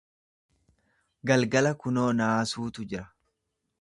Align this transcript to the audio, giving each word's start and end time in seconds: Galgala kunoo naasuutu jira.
Galgala 1.31 1.75
kunoo 1.83 2.09
naasuutu 2.23 2.87
jira. 2.95 3.07